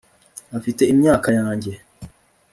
afite 0.57 0.81
imyaka 0.93 1.27
yanjye 1.37 1.73